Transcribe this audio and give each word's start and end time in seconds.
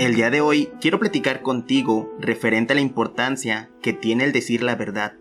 El 0.00 0.14
día 0.14 0.30
de 0.30 0.40
hoy 0.40 0.70
quiero 0.80 0.98
platicar 0.98 1.42
contigo 1.42 2.10
referente 2.18 2.72
a 2.72 2.74
la 2.74 2.80
importancia 2.80 3.68
que 3.82 3.92
tiene 3.92 4.24
el 4.24 4.32
decir 4.32 4.62
la 4.62 4.74
verdad. 4.74 5.12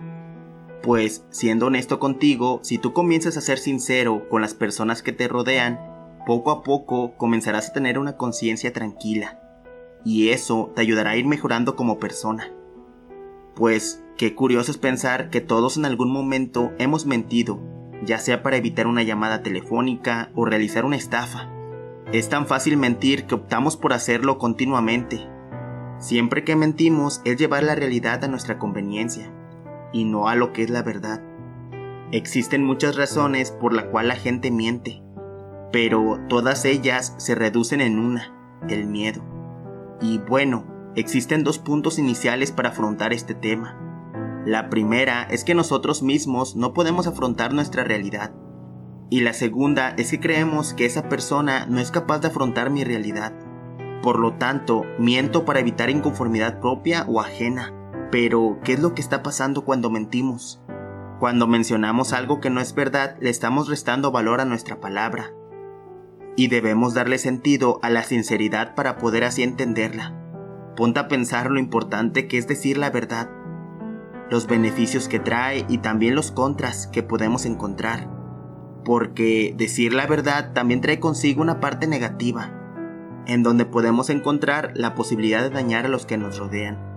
Pues, 0.82 1.25
siendo 1.32 1.66
honesto 1.66 2.00
contigo, 2.00 2.62
si 2.64 2.78
tú 2.78 2.94
comienzas 2.94 3.36
a 3.36 3.42
ser 3.42 3.58
sincero 3.58 4.30
con 4.30 4.42
las 4.42 4.54
personas 4.54 5.04
que 5.04 5.12
te 5.12 5.28
rodean, 5.28 5.82
poco 6.26 6.52
a 6.52 6.64
poco 6.64 7.18
comenzarás 7.18 7.70
a 7.70 7.74
tener 7.74 8.00
una 8.00 8.16
conciencia 8.16 8.71
tranquila. 8.71 9.42
Y 10.05 10.30
eso 10.30 10.71
te 10.73 10.82
ayudará 10.82 11.09
a 11.09 11.18
ir 11.18 11.25
mejorando 11.25 11.75
como 11.75 12.00
persona. 12.00 12.50
Pues, 13.55 14.02
qué 14.16 14.34
curioso 14.34 14.71
es 14.71 14.77
pensar 14.77 15.30
que 15.30 15.41
todos 15.41 15.75
en 15.75 15.84
algún 15.84 16.09
momento 16.09 16.71
hemos 16.80 17.05
mentido, 17.05 17.59
ya 18.05 18.18
sea 18.18 18.41
para 18.43 18.55
evitar 18.55 18.88
una 18.88 19.04
llamada 19.04 19.43
telefónica 19.43 20.32
o 20.36 20.46
realizar 20.46 20.86
una 20.86 20.96
estafa. 20.96 21.59
Es 22.12 22.28
tan 22.28 22.48
fácil 22.48 22.76
mentir 22.76 23.28
que 23.28 23.36
optamos 23.36 23.78
por 23.78 23.94
hacerlo 23.94 24.39
continuamente. 24.39 25.30
Siempre 26.00 26.44
que 26.44 26.55
mentimos 26.55 27.22
es 27.23 27.38
llevar 27.38 27.62
la 27.62 27.76
realidad 27.76 28.23
a 28.23 28.27
nuestra 28.27 28.58
conveniencia 28.58 29.31
y 29.94 30.05
no 30.05 30.27
a 30.27 30.34
lo 30.34 30.52
que 30.52 30.64
es 30.64 30.72
la 30.72 30.81
verdad. 30.81 31.22
Existen 32.12 32.64
muchas 32.64 32.95
razones 32.95 33.52
por 33.52 33.73
la 33.73 33.91
cual 33.91 34.08
la 34.08 34.16
gente 34.16 34.50
miente, 34.50 35.03
pero 35.72 36.20
todas 36.27 36.66
ellas 36.66 37.14
se 37.17 37.36
reducen 37.36 37.80
en 37.80 38.00
una, 38.00 38.34
el 38.67 38.88
miedo. 38.88 39.22
Y 40.02 40.17
bueno, 40.17 40.66
existen 40.95 41.44
dos 41.44 41.59
puntos 41.59 42.00
iniciales 42.00 42.52
para 42.52 42.70
afrontar 42.70 43.14
este 43.14 43.36
tema. 43.36 43.78
La 44.48 44.72
primera 44.72 45.28
es 45.30 45.44
que 45.44 45.53
nosotros 45.53 46.02
mismos 46.02 46.55
no 46.55 46.73
podemos 46.73 47.05
afrontar 47.05 47.53
nuestra 47.53 47.84
realidad. 47.84 48.31
Y 49.09 49.22
la 49.22 49.34
segunda 49.34 49.90
es 49.98 50.12
que 50.12 50.20
creemos 50.20 50.73
que 50.73 50.86
esa 50.86 51.09
persona 51.09 51.66
no 51.66 51.80
es 51.80 51.90
capaz 51.90 52.20
de 52.20 52.27
afrontar 52.27 52.70
mi 52.70 52.84
realidad. 52.84 53.34
Por 54.04 54.20
lo 54.20 54.34
tanto, 54.34 54.84
miento 55.00 55.45
para 55.45 55.59
evitar 55.59 55.90
inconformidad 55.90 56.59
propia 56.59 57.05
o 57.08 57.20
ajena. 57.20 57.73
Pero, 58.12 58.59
¿qué 58.64 58.73
es 58.73 58.80
lo 58.80 58.94
que 58.94 59.02
está 59.02 59.23
pasando 59.23 59.66
cuando 59.66 59.89
mentimos? 59.89 60.61
Cuando 61.20 61.48
mencionamos 61.48 62.14
algo 62.14 62.39
que 62.39 62.50
no 62.50 62.61
es 62.61 62.75
verdad, 62.75 63.17
le 63.20 63.30
estamos 63.30 63.67
restando 63.67 64.11
valor 64.11 64.42
a 64.42 64.45
nuestra 64.45 64.80
palabra. 64.80 65.31
Y 66.36 66.48
debemos 66.48 66.94
darle 66.94 67.17
sentido 67.17 67.80
a 67.81 67.89
la 67.89 68.03
sinceridad 68.03 68.76
para 68.76 68.98
poder 68.98 69.23
así 69.23 69.44
entenderla. 69.44 70.16
Ponte 70.78 71.00
a 71.00 71.08
pensar 71.08 71.52
lo 71.52 71.59
importante 71.59 72.28
que 72.28 72.38
es 72.38 72.48
decir 72.48 72.78
la 72.78 72.89
verdad, 72.89 73.30
los 74.30 74.48
beneficios 74.48 75.09
que 75.09 75.20
trae 75.20 75.66
y 75.67 75.80
también 75.80 76.16
los 76.16 76.31
contras 76.31 76.88
que 76.88 77.03
podemos 77.03 77.45
encontrar. 77.45 78.19
Porque 78.90 79.54
decir 79.56 79.94
la 79.94 80.08
verdad 80.08 80.54
también 80.54 80.82
trae 80.82 81.00
consigo 81.00 81.44
una 81.44 81.59
parte 81.59 81.86
negativa, 81.86 83.22
en 83.28 83.44
donde 83.44 83.66
podemos 83.66 84.09
encontrar 84.09 84.72
la 84.73 84.95
posibilidad 84.95 85.44
de 85.44 85.52
dañar 85.52 85.86
a 85.86 85.90
los 85.90 86.08
que 86.08 86.18
nos 86.18 86.40
rodean 86.40 86.90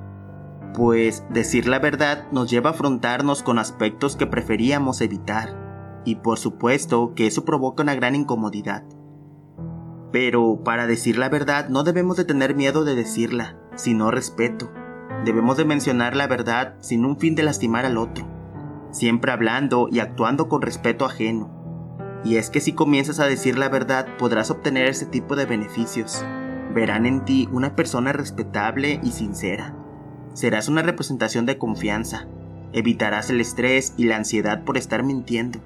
pues 0.75 1.25
decir 1.29 1.69
la 1.69 1.79
verdad 1.79 2.25
nos 2.33 2.51
lleva 2.51 2.70
a 2.70 2.73
afrontarnos 2.73 3.43
con 3.43 3.59
aspectos 3.59 4.17
que 4.17 4.27
preferíamos 4.27 5.01
evitar, 5.01 6.03
y 6.07 6.17
por 6.17 6.39
supuesto 6.39 7.13
que 7.15 7.27
eso 7.27 7.45
provoca 7.45 7.83
una 7.83 7.95
gran 7.95 8.15
incomodidad. 8.15 8.85
Pero 10.13 10.63
para 10.65 10.87
decir 10.87 11.19
la 11.19 11.29
verdad 11.29 11.69
no 11.69 11.83
debemos 11.85 12.17
de 12.17 12.25
tener 12.25 12.55
miedo 12.55 12.85
de 12.85 12.95
decirla, 12.95 13.59
sino 13.75 14.11
respeto. 14.11 14.70
Debemos 15.27 15.59
de 15.59 15.67
mencionar 15.67 16.17
la 16.17 16.27
verdad 16.27 16.75
sin 16.81 17.05
un 17.05 17.19
fin 17.19 17.35
de 17.35 17.43
lastimar 17.43 17.85
al 17.85 17.98
otro, 17.98 18.27
siempre 18.93 19.31
hablando 19.31 19.89
y 19.91 20.01
actuando 20.01 20.48
con 20.48 20.63
respeto 20.63 21.05
ajeno. 21.05 21.52
Y 22.25 22.37
es 22.37 22.51
que 22.51 22.61
si 22.61 22.73
comienzas 22.73 23.20
a 23.20 23.27
decir 23.27 23.59
la 23.59 23.69
verdad 23.69 24.06
podrás 24.19 24.51
obtener 24.51 24.87
ese 24.87 25.06
tipo 25.06 25.37
de 25.37 25.47
beneficios. 25.47 26.25
Verán 26.75 27.06
en 27.06 27.25
ti 27.25 27.48
una 27.53 27.77
persona 27.77 28.12
respetable 28.12 29.01
y 29.03 29.12
sincera 29.12 29.75
Serás 30.34 30.69
una 30.69 30.81
representación 30.81 31.45
de 31.45 31.59
confianza. 31.59 32.27
Evitarás 32.73 33.29
el 33.29 33.41
estrés 33.41 33.92
y 33.98 34.05
la 34.05 34.17
ansiedad 34.17 34.64
por 34.64 34.79
estar 34.79 35.03
mintiendo. 35.03 35.61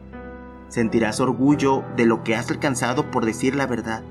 Sentirás 0.68 1.20
orgullo 1.20 1.84
de 1.96 2.04
lo 2.04 2.24
que 2.24 2.34
has 2.34 2.50
alcanzado 2.50 3.12
por 3.12 3.24
decir 3.24 3.54
la 3.54 3.66
verdad. 3.66 4.02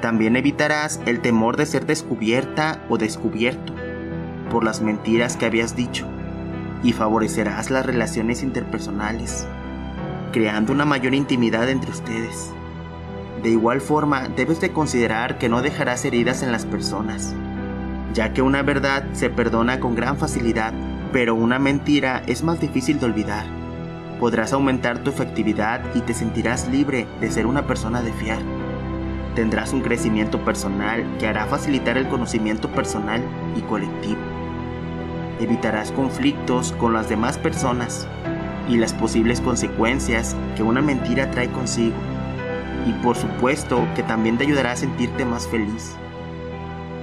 También 0.00 0.36
evitarás 0.36 1.00
el 1.04 1.20
temor 1.20 1.56
de 1.56 1.66
ser 1.66 1.84
descubierta 1.84 2.80
o 2.88 2.96
descubierto 2.96 3.74
por 4.52 4.62
las 4.62 4.80
mentiras 4.82 5.36
que 5.36 5.46
habías 5.46 5.74
dicho 5.74 6.06
y 6.84 6.92
favorecerás 6.92 7.70
las 7.70 7.84
relaciones 7.84 8.44
interpersonales, 8.44 9.48
creando 10.32 10.72
una 10.72 10.84
mayor 10.84 11.14
intimidad 11.14 11.68
entre 11.68 11.90
ustedes. 11.90 12.52
De 13.42 13.50
igual 13.50 13.80
forma, 13.80 14.28
debes 14.28 14.60
de 14.60 14.72
considerar 14.72 15.38
que 15.38 15.48
no 15.48 15.62
dejarás 15.62 16.04
heridas 16.04 16.42
en 16.42 16.52
las 16.52 16.66
personas 16.66 17.34
ya 18.12 18.32
que 18.32 18.42
una 18.42 18.62
verdad 18.62 19.04
se 19.12 19.30
perdona 19.30 19.80
con 19.80 19.94
gran 19.94 20.16
facilidad, 20.16 20.72
pero 21.12 21.34
una 21.34 21.58
mentira 21.58 22.22
es 22.26 22.42
más 22.42 22.60
difícil 22.60 22.98
de 22.98 23.06
olvidar. 23.06 23.44
Podrás 24.18 24.52
aumentar 24.52 25.02
tu 25.02 25.10
efectividad 25.10 25.82
y 25.94 26.00
te 26.00 26.14
sentirás 26.14 26.68
libre 26.68 27.06
de 27.20 27.30
ser 27.30 27.46
una 27.46 27.66
persona 27.66 28.02
de 28.02 28.12
fiar. 28.12 28.40
Tendrás 29.34 29.72
un 29.72 29.80
crecimiento 29.80 30.44
personal 30.44 31.04
que 31.18 31.26
hará 31.26 31.46
facilitar 31.46 31.96
el 31.96 32.08
conocimiento 32.08 32.68
personal 32.70 33.22
y 33.56 33.60
colectivo. 33.62 34.20
Evitarás 35.40 35.92
conflictos 35.92 36.72
con 36.72 36.92
las 36.92 37.08
demás 37.08 37.38
personas 37.38 38.06
y 38.68 38.76
las 38.76 38.92
posibles 38.92 39.40
consecuencias 39.40 40.36
que 40.56 40.62
una 40.62 40.82
mentira 40.82 41.30
trae 41.30 41.50
consigo. 41.50 41.96
Y 42.86 42.92
por 43.04 43.16
supuesto 43.16 43.86
que 43.94 44.02
también 44.02 44.38
te 44.38 44.44
ayudará 44.44 44.72
a 44.72 44.76
sentirte 44.76 45.24
más 45.24 45.48
feliz. 45.48 45.96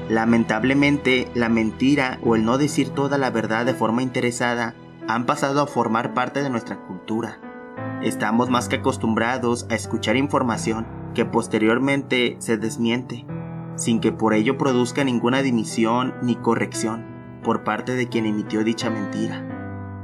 Lamentablemente, 0.09 1.29
la 1.35 1.49
mentira 1.49 2.19
o 2.23 2.35
el 2.35 2.45
no 2.45 2.57
decir 2.57 2.89
toda 2.89 3.17
la 3.17 3.29
verdad 3.29 3.65
de 3.65 3.73
forma 3.73 4.01
interesada 4.01 4.73
han 5.07 5.25
pasado 5.25 5.61
a 5.61 5.67
formar 5.67 6.13
parte 6.13 6.41
de 6.41 6.49
nuestra 6.49 6.77
cultura. 6.77 7.39
Estamos 8.01 8.49
más 8.49 8.69
que 8.69 8.77
acostumbrados 8.77 9.67
a 9.69 9.75
escuchar 9.75 10.15
información 10.15 10.85
que 11.13 11.25
posteriormente 11.25 12.37
se 12.39 12.57
desmiente, 12.57 13.25
sin 13.75 13.99
que 13.99 14.11
por 14.11 14.33
ello 14.33 14.57
produzca 14.57 15.03
ninguna 15.03 15.41
dimisión 15.41 16.13
ni 16.21 16.35
corrección 16.35 17.17
por 17.43 17.63
parte 17.63 17.95
de 17.95 18.07
quien 18.07 18.25
emitió 18.25 18.63
dicha 18.63 18.89
mentira. 18.89 19.46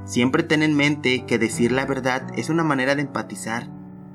Siempre 0.05 0.43
ten 0.43 0.63
en 0.63 0.75
mente 0.75 1.25
que 1.25 1.39
decir 1.39 1.71
la 1.71 1.85
verdad 1.85 2.27
es 2.37 2.49
una 2.49 2.63
manera 2.63 2.95
de 2.95 3.03
empatizar 3.03 3.69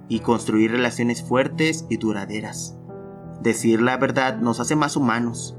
y 0.09 0.21
construir 0.21 0.71
relaciones 0.71 1.23
fuertes 1.23 1.87
y 1.89 1.97
duraderas. 1.97 2.77
Decir 3.43 3.81
la 3.81 3.97
verdad 3.97 4.39
nos 4.39 4.61
hace 4.61 4.77
más 4.77 4.97
humanos, 4.97 5.57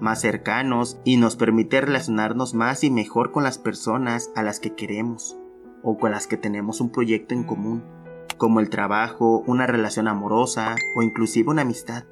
más 0.00 0.20
cercanos 0.20 1.00
y 1.04 1.16
nos 1.16 1.34
permite 1.34 1.80
relacionarnos 1.80 2.54
más 2.54 2.84
y 2.84 2.90
mejor 2.90 3.32
con 3.32 3.42
las 3.42 3.58
personas 3.58 4.30
a 4.36 4.42
las 4.42 4.60
que 4.60 4.74
queremos 4.74 5.36
o 5.82 5.98
con 5.98 6.12
las 6.12 6.26
que 6.26 6.36
tenemos 6.36 6.80
un 6.80 6.90
proyecto 6.90 7.34
en 7.34 7.44
común, 7.44 7.82
como 8.36 8.60
el 8.60 8.70
trabajo, 8.70 9.42
una 9.46 9.66
relación 9.66 10.06
amorosa 10.06 10.76
o 10.96 11.02
inclusive 11.02 11.50
una 11.50 11.62
amistad. 11.62 12.04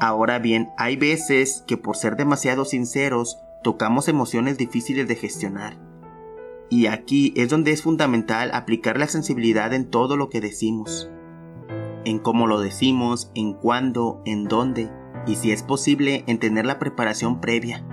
Ahora 0.00 0.38
bien, 0.38 0.68
hay 0.76 0.96
veces 0.96 1.64
que 1.66 1.76
por 1.76 1.96
ser 1.96 2.16
demasiado 2.16 2.64
sinceros 2.64 3.38
tocamos 3.62 4.08
emociones 4.08 4.58
difíciles 4.58 5.08
de 5.08 5.14
gestionar. 5.16 5.91
Y 6.72 6.86
aquí 6.86 7.34
es 7.36 7.50
donde 7.50 7.70
es 7.70 7.82
fundamental 7.82 8.50
aplicar 8.54 8.98
la 8.98 9.06
sensibilidad 9.06 9.74
en 9.74 9.90
todo 9.90 10.16
lo 10.16 10.30
que 10.30 10.40
decimos. 10.40 11.10
En 12.06 12.18
cómo 12.18 12.46
lo 12.46 12.60
decimos, 12.60 13.30
en 13.34 13.52
cuándo, 13.52 14.22
en 14.24 14.44
dónde 14.44 14.90
y 15.26 15.34
si 15.34 15.52
es 15.52 15.62
posible 15.62 16.24
en 16.26 16.38
tener 16.38 16.64
la 16.64 16.78
preparación 16.78 17.42
previa. 17.42 17.84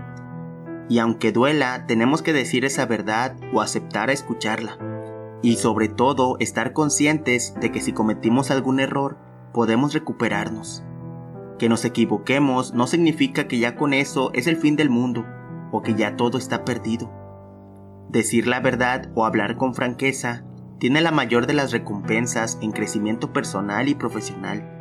Y 0.88 1.00
aunque 1.00 1.34
duela, 1.34 1.88
tenemos 1.88 2.22
que 2.22 2.31
decir 2.31 2.63
esa 2.63 2.85
verdad 2.85 3.35
o 3.51 3.59
aceptar 3.59 4.07
a 4.09 4.13
escucharla. 4.13 4.78
Y 5.41 5.57
sobre 5.57 5.89
todo 5.89 6.38
estar 6.39 6.72
conscientes 6.72 7.56
de 7.59 7.73
que 7.73 7.81
si 7.81 7.91
cometimos 7.91 8.50
algún 8.50 8.79
error, 8.79 9.18
podemos 9.51 9.94
recuperarnos. 9.94 10.85
Que 11.57 11.68
nos 11.68 11.84
equivoquemos 11.84 12.73
no 12.73 12.88
significa 12.88 13.45
que 13.50 13.59
ya 13.59 13.75
con 13.75 13.94
eso 13.94 14.31
es 14.33 14.48
el 14.48 14.56
fin 14.56 14.77
del 14.77 14.89
mundo 14.89 15.25
o 15.74 15.81
que 15.81 15.95
ya 15.95 16.15
todo 16.15 16.38
está 16.38 16.63
perdido. 16.63 17.19
Decir 18.09 18.47
la 18.47 18.59
verdad 18.59 19.09
o 19.15 19.25
hablar 19.25 19.57
con 19.57 19.75
franqueza 19.75 20.44
tiene 20.79 21.01
la 21.01 21.11
mayor 21.11 21.47
de 21.47 21.53
las 21.53 21.71
recompensas 21.71 22.57
en 22.61 22.71
crecimiento 22.71 23.33
personal 23.33 23.88
y 23.88 23.95
profesional 23.95 24.75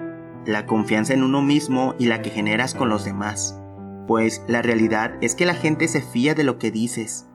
la 0.48 0.64
confianza 0.64 1.12
en 1.12 1.22
uno 1.22 1.42
mismo 1.42 1.94
y 1.98 2.06
la 2.06 2.22
que 2.22 2.30
generas 2.30 2.74
con 2.74 2.88
los 2.88 3.04
demás. 3.04 3.60
Pues 4.06 4.42
la 4.48 4.62
realidad 4.62 5.12
es 5.20 5.34
que 5.34 5.44
la 5.44 5.52
gente 5.52 5.88
se 5.88 6.00
fía 6.00 6.34
de 6.34 6.42
lo 6.42 6.58
que 6.58 6.70
dices 6.70 7.26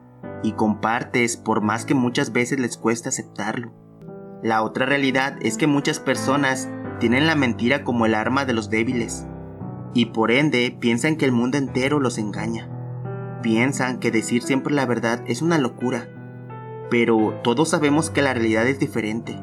y 0.42 0.52
compartes 0.52 1.36
por 1.36 1.60
más 1.60 1.84
que 1.84 1.94
muchas 1.94 2.32
veces 2.32 2.58
les 2.58 2.76
cuesta 2.76 3.10
aceptarlo. 3.10 3.72
La 4.42 4.62
otra 4.62 4.84
realidad 4.84 5.36
es 5.42 5.56
que 5.56 5.68
muchas 5.68 6.00
personas 6.00 6.68
tienen 6.98 7.28
la 7.28 7.36
mentira 7.36 7.84
como 7.84 8.04
el 8.04 8.16
arma 8.16 8.44
de 8.46 8.52
los 8.52 8.68
débiles 8.68 9.26
y 9.94 10.06
por 10.06 10.32
ende 10.32 10.76
piensan 10.80 11.14
que 11.14 11.24
el 11.24 11.32
mundo 11.32 11.56
entero 11.56 12.00
los 12.00 12.18
engaña. 12.18 12.68
Piensan 13.44 13.98
que 13.98 14.10
decir 14.10 14.42
siempre 14.42 14.72
la 14.72 14.86
verdad 14.86 15.22
es 15.26 15.42
una 15.42 15.58
locura, 15.58 16.08
pero 16.90 17.38
todos 17.44 17.68
sabemos 17.68 18.08
que 18.08 18.22
la 18.22 18.32
realidad 18.32 18.66
es 18.66 18.78
diferente. 18.78 19.38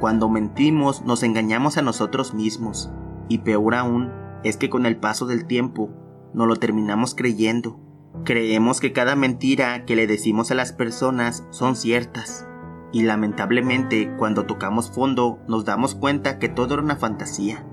Cuando 0.00 0.30
mentimos 0.30 1.02
nos 1.02 1.22
engañamos 1.22 1.76
a 1.76 1.82
nosotros 1.82 2.32
mismos 2.32 2.90
y 3.28 3.40
peor 3.40 3.74
aún 3.74 4.10
es 4.42 4.56
que 4.56 4.70
con 4.70 4.86
el 4.86 4.96
paso 4.96 5.26
del 5.26 5.44
tiempo 5.44 5.90
no 6.32 6.46
lo 6.46 6.56
terminamos 6.56 7.14
creyendo. 7.14 7.78
Creemos 8.24 8.80
que 8.80 8.94
cada 8.94 9.16
mentira 9.16 9.84
que 9.84 9.96
le 9.96 10.06
decimos 10.06 10.50
a 10.50 10.54
las 10.54 10.72
personas 10.72 11.44
son 11.50 11.76
ciertas. 11.76 12.48
Y 12.90 13.02
lamentablemente 13.02 14.14
cuando 14.16 14.46
tocamos 14.46 14.90
fondo 14.90 15.40
nos 15.46 15.66
damos 15.66 15.94
cuenta 15.94 16.38
que 16.38 16.48
todo 16.48 16.72
era 16.72 16.82
una 16.82 16.96
fantasía, 16.96 17.66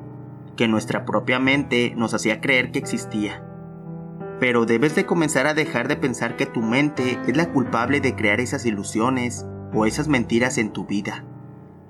que 0.58 0.68
nuestra 0.68 1.06
propia 1.06 1.40
mente 1.40 1.94
nos 1.96 2.14
hacía 2.14 2.42
creer 2.42 2.74
que 2.74 2.80
existía. 2.80 3.46
Pero 4.44 4.66
debes 4.66 4.94
de 4.94 5.06
comenzar 5.06 5.48
a 5.48 5.54
dejar 5.54 5.88
de 5.88 5.96
pensar 5.96 6.36
que 6.36 6.46
tu 6.46 6.62
mente 6.62 7.18
es 7.28 7.38
la 7.38 7.54
culpable 7.54 8.02
de 8.02 8.14
crear 8.14 8.42
esas 8.42 8.66
ilusiones 8.66 9.46
o 9.74 9.86
esas 9.86 10.10
mentiras 10.10 10.58
en 10.58 10.74
tu 10.74 10.86
vida. 10.86 11.24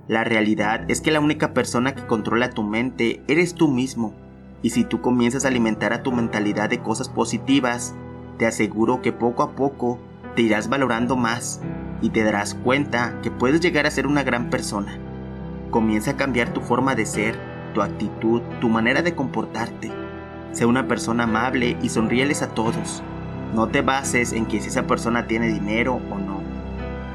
La 0.07 0.23
realidad 0.23 0.85
es 0.87 1.01
que 1.01 1.09
la 1.09 1.19
única 1.19 1.55
persona 1.55 1.95
que 1.95 2.05
controla 2.05 2.51
tu 2.51 2.61
mente 2.61 3.23
eres 3.27 3.55
tú 3.55 3.69
mismo, 3.69 4.13
y 4.61 4.69
si 4.69 4.83
tú 4.83 5.01
comienzas 5.01 5.45
a 5.45 5.47
alimentar 5.47 5.93
a 5.93 6.03
tu 6.03 6.11
mentalidad 6.11 6.69
de 6.69 6.77
cosas 6.77 7.09
positivas, 7.09 7.95
te 8.37 8.45
aseguro 8.45 9.01
que 9.01 9.11
poco 9.11 9.41
a 9.41 9.55
poco 9.55 9.97
te 10.35 10.43
irás 10.43 10.69
valorando 10.69 11.15
más 11.15 11.59
y 12.03 12.11
te 12.11 12.23
darás 12.23 12.53
cuenta 12.53 13.19
que 13.23 13.31
puedes 13.31 13.61
llegar 13.61 13.87
a 13.87 13.91
ser 13.91 14.05
una 14.05 14.21
gran 14.21 14.51
persona. 14.51 14.99
Comienza 15.71 16.11
a 16.11 16.17
cambiar 16.17 16.53
tu 16.53 16.61
forma 16.61 16.93
de 16.93 17.07
ser, 17.07 17.35
tu 17.73 17.81
actitud, 17.81 18.43
tu 18.61 18.69
manera 18.69 19.01
de 19.01 19.15
comportarte. 19.15 20.02
Sé 20.53 20.67
una 20.67 20.87
persona 20.87 21.23
amable 21.23 21.77
y 21.81 21.89
sonríeles 21.89 22.43
a 22.43 22.49
todos. 22.49 23.01
No 23.55 23.67
te 23.67 23.81
bases 23.81 24.33
en 24.33 24.45
que 24.45 24.61
si 24.61 24.69
esa 24.69 24.83
persona 24.83 25.25
tiene 25.25 25.47
dinero 25.47 25.99
o 26.11 26.19
no. 26.19 26.41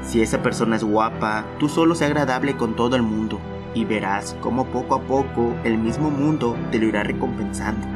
Si 0.03 0.21
esa 0.21 0.43
persona 0.43 0.75
es 0.75 0.83
guapa, 0.83 1.45
tú 1.57 1.69
solo 1.69 1.95
sé 1.95 2.03
agradable 2.03 2.57
con 2.57 2.75
todo 2.75 2.97
el 2.97 3.01
mundo 3.01 3.39
y 3.73 3.85
verás 3.85 4.35
cómo 4.41 4.65
poco 4.65 4.95
a 4.95 5.01
poco 5.01 5.55
el 5.63 5.77
mismo 5.77 6.11
mundo 6.11 6.57
te 6.69 6.79
lo 6.79 6.87
irá 6.87 7.03
recompensando. 7.03 7.87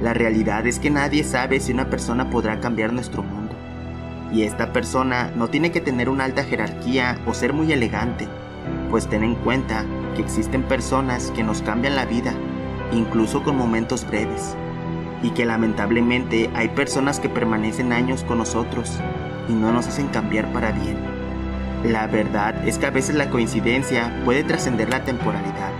La 0.00 0.14
realidad 0.14 0.64
es 0.66 0.78
que 0.78 0.90
nadie 0.90 1.24
sabe 1.24 1.58
si 1.58 1.72
una 1.72 1.90
persona 1.90 2.30
podrá 2.30 2.60
cambiar 2.60 2.92
nuestro 2.92 3.24
mundo. 3.24 3.52
Y 4.32 4.42
esta 4.42 4.72
persona 4.72 5.32
no 5.34 5.48
tiene 5.48 5.72
que 5.72 5.80
tener 5.80 6.08
una 6.08 6.24
alta 6.24 6.44
jerarquía 6.44 7.18
o 7.26 7.34
ser 7.34 7.52
muy 7.52 7.72
elegante, 7.72 8.28
pues 8.90 9.08
ten 9.08 9.24
en 9.24 9.34
cuenta 9.34 9.84
que 10.14 10.22
existen 10.22 10.62
personas 10.62 11.32
que 11.32 11.42
nos 11.42 11.62
cambian 11.62 11.96
la 11.96 12.04
vida, 12.04 12.32
incluso 12.92 13.42
con 13.42 13.56
momentos 13.56 14.06
breves, 14.06 14.56
y 15.22 15.30
que 15.30 15.44
lamentablemente 15.44 16.50
hay 16.54 16.68
personas 16.68 17.20
que 17.20 17.28
permanecen 17.28 17.92
años 17.92 18.24
con 18.24 18.38
nosotros 18.38 19.00
y 19.48 19.52
no 19.52 19.72
nos 19.72 19.86
hacen 19.86 20.08
cambiar 20.08 20.52
para 20.52 20.72
bien. 20.72 20.96
La 21.84 22.06
verdad 22.06 22.66
es 22.66 22.78
que 22.78 22.86
a 22.86 22.90
veces 22.90 23.14
la 23.14 23.30
coincidencia 23.30 24.22
puede 24.24 24.44
trascender 24.44 24.90
la 24.90 25.04
temporalidad, 25.04 25.72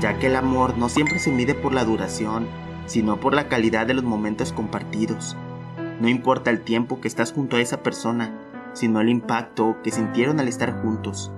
ya 0.00 0.18
que 0.18 0.26
el 0.26 0.36
amor 0.36 0.76
no 0.76 0.88
siempre 0.88 1.18
se 1.18 1.30
mide 1.30 1.54
por 1.54 1.72
la 1.72 1.84
duración, 1.84 2.46
sino 2.86 3.20
por 3.20 3.34
la 3.34 3.48
calidad 3.48 3.86
de 3.86 3.94
los 3.94 4.04
momentos 4.04 4.52
compartidos. 4.52 5.36
No 6.00 6.08
importa 6.08 6.50
el 6.50 6.60
tiempo 6.60 7.00
que 7.00 7.08
estás 7.08 7.32
junto 7.32 7.56
a 7.56 7.60
esa 7.60 7.82
persona, 7.82 8.32
sino 8.72 9.00
el 9.00 9.08
impacto 9.08 9.76
que 9.82 9.92
sintieron 9.92 10.40
al 10.40 10.48
estar 10.48 10.82
juntos. 10.82 11.32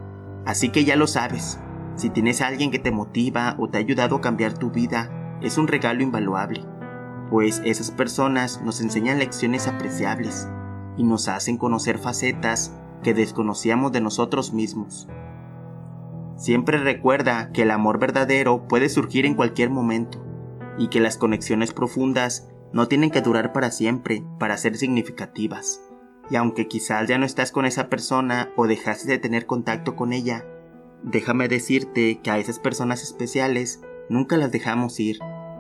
Así 0.47 0.71
que 0.71 0.85
ya 0.85 0.97
lo 0.97 1.07
sabes, 1.07 1.61
si 1.97 2.11
tienes 2.11 2.41
a 2.41 2.47
alguien 2.47 2.71
que 2.71 2.79
te 2.79 2.91
motiva 2.91 3.57
o 3.59 3.69
te 3.69 3.79
ha 3.79 3.81
ayudado 3.81 4.17
a 4.17 4.21
cambiar 4.21 4.57
tu 4.57 4.71
vida, 4.71 5.39
es 5.43 5.59
un 5.59 5.67
regalo 5.67 6.03
invaluable, 6.03 6.65
pues 7.31 7.61
esas 7.65 7.91
personas 7.91 8.63
nos 8.63 8.81
enseñan 8.81 9.19
lecciones 9.19 9.67
apreciables 9.67 10.49
y 10.97 11.05
nos 11.05 11.29
hacen 11.29 11.59
conocer 11.59 11.99
facetas 11.99 12.75
que 13.03 13.15
desconocíamos 13.15 13.93
de 13.93 14.01
nosotros 14.01 14.53
mismos. 14.53 15.09
Siempre 16.37 16.79
recuerda 16.79 17.51
que 17.53 17.63
el 17.63 17.71
amor 17.71 17.99
verdadero 17.99 18.69
puede 18.69 18.91
surgir 18.91 19.25
en 19.25 19.35
cualquier 19.35 19.71
momento 19.71 20.23
y 20.79 20.89
que 20.89 21.01
las 21.01 21.17
conexiones 21.17 21.73
profundas 21.73 22.49
no 22.73 22.89
tienen 22.89 23.11
que 23.11 23.23
durar 23.23 23.53
para 23.55 23.71
siempre 23.71 24.23
para 24.39 24.59
ser 24.59 24.77
significativas. 24.77 25.81
Y 26.29 26.37
aunque 26.37 26.69
quizás 26.69 27.09
ya 27.09 27.17
no 27.17 27.25
estás 27.25 27.53
con 27.53 27.65
esa 27.65 27.89
persona 27.89 28.51
o 28.57 28.67
dejaste 28.67 29.09
de 29.09 29.19
tener 29.19 29.47
contacto 29.47 29.97
con 29.97 30.13
ella, 30.13 30.45
déjame 31.03 31.49
decirte 31.49 32.21
que 32.21 32.31
a 32.31 32.39
esas 32.39 32.59
personas 32.59 33.03
especiales 33.03 33.81
nunca 34.09 34.37
las 34.37 34.53
dejamos 34.53 34.99
ir 35.01 35.19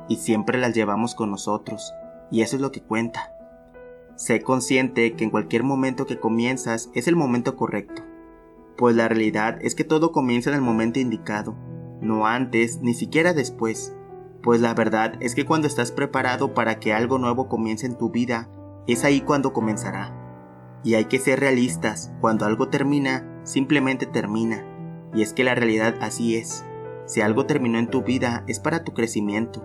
y 0.08 0.16
siempre 0.16 0.58
las 0.58 0.74
llevamos 0.74 1.14
con 1.14 1.30
nosotros, 1.30 1.92
y 2.30 2.42
eso 2.42 2.56
es 2.56 2.62
lo 2.62 2.72
que 2.72 2.82
cuenta. 2.82 3.32
Sé 4.16 4.40
consciente 4.40 5.14
que 5.14 5.24
en 5.24 5.30
cualquier 5.30 5.62
momento 5.62 6.06
que 6.06 6.18
comienzas 6.18 6.90
es 6.94 7.08
el 7.08 7.16
momento 7.16 7.56
correcto, 7.56 8.02
pues 8.76 8.94
la 8.94 9.08
realidad 9.08 9.58
es 9.60 9.74
que 9.74 9.84
todo 9.84 10.12
comienza 10.12 10.50
en 10.50 10.56
el 10.56 10.62
momento 10.62 11.00
indicado, 11.00 11.56
no 12.00 12.26
antes 12.26 12.80
ni 12.80 12.94
siquiera 12.94 13.32
después, 13.32 13.94
pues 14.42 14.60
la 14.60 14.74
verdad 14.74 15.14
es 15.20 15.34
que 15.34 15.44
cuando 15.44 15.66
estás 15.66 15.90
preparado 15.90 16.54
para 16.54 16.78
que 16.78 16.92
algo 16.92 17.18
nuevo 17.18 17.48
comience 17.48 17.86
en 17.86 17.98
tu 17.98 18.10
vida, 18.10 18.48
es 18.86 19.04
ahí 19.04 19.20
cuando 19.20 19.52
comenzará. 19.52 20.14
Y 20.84 20.94
hay 20.94 21.06
que 21.06 21.18
ser 21.18 21.40
realistas, 21.40 22.12
cuando 22.20 22.46
algo 22.46 22.68
termina, 22.68 23.40
simplemente 23.42 24.06
termina, 24.06 24.64
y 25.14 25.22
es 25.22 25.32
que 25.32 25.44
la 25.44 25.54
realidad 25.54 25.94
así 26.00 26.36
es. 26.36 26.64
Si 27.06 27.20
algo 27.20 27.46
terminó 27.46 27.78
en 27.78 27.88
tu 27.88 28.02
vida 28.02 28.44
es 28.46 28.60
para 28.60 28.84
tu 28.84 28.92
crecimiento, 28.92 29.64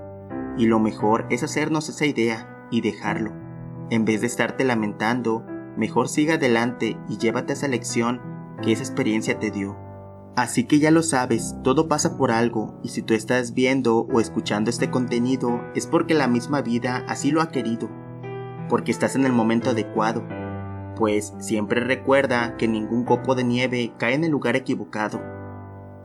y 0.58 0.66
lo 0.66 0.80
mejor 0.80 1.26
es 1.30 1.44
hacernos 1.44 1.90
esa 1.90 2.06
idea 2.06 2.68
y 2.72 2.82
dejarlo. 2.82 3.32
En 3.90 4.06
vez 4.06 4.22
de 4.22 4.28
estarte 4.28 4.64
lamentando, 4.64 5.46
mejor 5.76 6.08
siga 6.08 6.36
adelante 6.36 6.98
y 7.10 7.18
llévate 7.18 7.54
esa 7.54 7.68
lección 7.68 8.22
que 8.62 8.72
esa 8.72 8.84
experiencia 8.84 9.40
te 9.40 9.52
dio. 9.52 9.78
Así 10.36 10.64
que 10.64 10.80
ya 10.80 10.92
lo 10.92 11.04
sabes, 11.04 11.56
todo 11.64 11.90
pasa 11.90 12.18
por 12.18 12.32
algo, 12.32 12.80
y 12.84 12.90
si 12.90 13.02
tú 13.02 13.14
estás 13.14 13.54
viendo 13.54 14.08
o 14.12 14.22
escuchando 14.22 14.70
este 14.70 14.90
contenido 14.90 15.62
es 15.76 15.88
porque 15.88 16.14
la 16.14 16.28
misma 16.28 16.62
vida 16.62 17.04
así 17.08 17.32
lo 17.32 17.42
ha 17.42 17.50
querido, 17.50 17.90
porque 18.70 18.92
estás 18.92 19.16
en 19.16 19.26
el 19.26 19.34
momento 19.34 19.72
adecuado, 19.72 20.24
pues 20.96 21.34
siempre 21.40 21.82
recuerda 21.82 22.58
que 22.58 22.68
ningún 22.68 23.04
copo 23.04 23.36
de 23.36 23.44
nieve 23.44 23.94
cae 23.98 24.14
en 24.14 24.24
el 24.24 24.32
lugar 24.32 24.56
equivocado. 24.56 25.22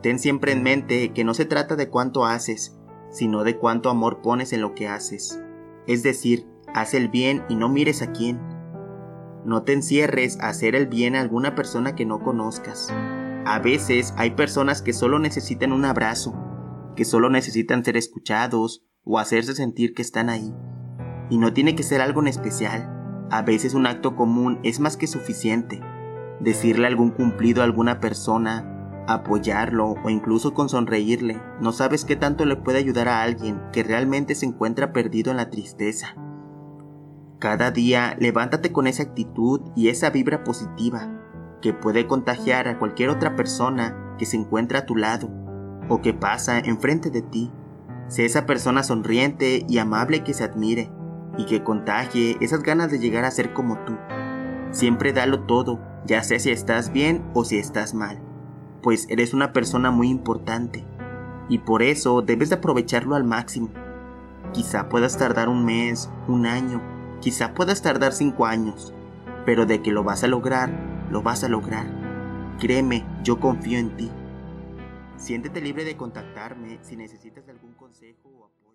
Ten 0.01 0.19
siempre 0.19 0.51
en 0.51 0.63
mente 0.63 1.13
que 1.13 1.23
no 1.23 1.33
se 1.33 1.45
trata 1.45 1.75
de 1.75 1.89
cuánto 1.89 2.25
haces, 2.25 2.77
sino 3.09 3.43
de 3.43 3.57
cuánto 3.57 3.89
amor 3.89 4.21
pones 4.21 4.53
en 4.53 4.61
lo 4.61 4.73
que 4.75 4.87
haces. 4.87 5.41
Es 5.87 6.03
decir, 6.03 6.47
Haz 6.73 6.93
el 6.93 7.07
bien 7.07 7.43
y 7.49 7.55
no 7.55 7.69
mires 7.69 8.01
a 8.01 8.11
quién. 8.11 8.39
No 9.45 9.63
te 9.63 9.73
encierres 9.73 10.37
a 10.39 10.49
hacer 10.49 10.75
el 10.75 10.87
bien 10.87 11.15
a 11.15 11.21
alguna 11.21 11.55
persona 11.55 11.95
que 11.95 12.05
no 12.05 12.19
conozcas. 12.19 12.93
A 13.45 13.59
veces 13.59 14.13
hay 14.17 14.31
personas 14.31 14.81
que 14.81 14.91
solo 14.91 15.17
necesitan 15.17 15.71
un 15.71 15.85
abrazo, 15.85 16.35
que 16.95 17.05
solo 17.05 17.29
necesitan 17.29 17.85
ser 17.85 17.95
escuchados 17.95 18.83
o 19.05 19.17
hacerse 19.17 19.55
sentir 19.55 19.93
que 19.93 20.01
están 20.01 20.29
ahí. 20.29 20.53
Y 21.29 21.37
no 21.37 21.53
tiene 21.53 21.75
que 21.75 21.83
ser 21.83 22.01
algo 22.01 22.19
en 22.19 22.27
especial. 22.27 22.96
A 23.29 23.41
veces 23.41 23.73
un 23.73 23.85
acto 23.87 24.15
común 24.15 24.59
es 24.63 24.79
más 24.79 24.95
que 24.95 25.07
suficiente. 25.07 25.81
Decirle 26.39 26.87
algún 26.87 27.11
cumplido 27.11 27.61
a 27.61 27.65
alguna 27.65 27.99
persona, 27.99 29.03
apoyarlo 29.07 29.95
o 30.03 30.09
incluso 30.09 30.53
con 30.53 30.69
sonreírle, 30.69 31.41
no 31.59 31.73
sabes 31.73 32.05
qué 32.05 32.15
tanto 32.15 32.45
le 32.45 32.55
puede 32.55 32.77
ayudar 32.77 33.09
a 33.09 33.23
alguien 33.23 33.61
que 33.73 33.83
realmente 33.83 34.33
se 34.33 34.45
encuentra 34.45 34.93
perdido 34.93 35.31
en 35.31 35.37
la 35.37 35.49
tristeza. 35.49 36.15
Cada 37.39 37.71
día 37.71 38.15
levántate 38.17 38.71
con 38.71 38.87
esa 38.87 39.03
actitud 39.03 39.61
y 39.75 39.89
esa 39.89 40.09
vibra 40.09 40.43
positiva 40.43 41.09
que 41.61 41.73
puede 41.73 42.07
contagiar 42.07 42.67
a 42.67 42.79
cualquier 42.79 43.09
otra 43.09 43.35
persona 43.35 44.15
que 44.17 44.25
se 44.25 44.37
encuentra 44.37 44.79
a 44.79 44.85
tu 44.85 44.95
lado 44.95 45.29
o 45.89 46.01
que 46.01 46.13
pasa 46.13 46.59
enfrente 46.59 47.09
de 47.09 47.21
ti. 47.21 47.51
Sé 48.07 48.25
esa 48.25 48.45
persona 48.45 48.83
sonriente 48.83 49.65
y 49.67 49.79
amable 49.79 50.23
que 50.23 50.33
se 50.33 50.45
admire 50.45 50.89
y 51.37 51.45
que 51.45 51.63
contagie 51.63 52.37
esas 52.41 52.63
ganas 52.63 52.91
de 52.91 52.99
llegar 52.99 53.25
a 53.25 53.31
ser 53.31 53.53
como 53.53 53.77
tú. 53.85 53.97
Siempre 54.71 55.13
dalo 55.13 55.41
todo, 55.41 55.79
ya 56.05 56.23
sea 56.23 56.39
si 56.39 56.51
estás 56.51 56.91
bien 56.91 57.23
o 57.33 57.43
si 57.43 57.57
estás 57.57 57.93
mal, 57.93 58.19
pues 58.81 59.07
eres 59.09 59.33
una 59.33 59.53
persona 59.53 59.91
muy 59.91 60.09
importante 60.09 60.85
y 61.49 61.59
por 61.59 61.83
eso 61.83 62.21
debes 62.21 62.49
de 62.49 62.55
aprovecharlo 62.55 63.15
al 63.15 63.23
máximo. 63.23 63.69
Quizá 64.53 64.89
puedas 64.89 65.17
tardar 65.17 65.49
un 65.49 65.65
mes, 65.65 66.09
un 66.27 66.45
año 66.45 66.81
Quizá 67.21 67.55
puedas 67.55 67.81
tardar 67.81 68.13
cinco 68.13 68.45
años, 68.45 68.93
pero 69.45 69.65
de 69.65 69.81
que 69.81 69.91
lo 69.91 70.03
vas 70.03 70.23
a 70.23 70.27
lograr, 70.27 70.69
lo 71.09 71.23
vas 71.23 71.43
a 71.43 71.49
lograr. 71.49 71.87
Créeme, 72.59 73.05
yo 73.23 73.39
confío 73.39 73.79
en 73.79 73.97
ti. 73.97 74.11
Siéntete 75.15 75.59
libre 75.59 75.83
de 75.83 75.97
contactarme 75.97 76.77
si 76.83 76.95
necesitas 76.95 77.49
algún 77.49 77.73
consejo 77.73 78.29
o 78.29 78.45
apoyo. 78.45 78.66